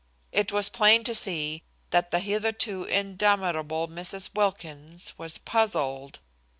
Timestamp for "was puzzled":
5.15-6.21